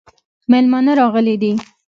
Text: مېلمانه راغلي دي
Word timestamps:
مېلمانه 0.51 0.91
راغلي 0.99 1.35
دي 1.41 1.51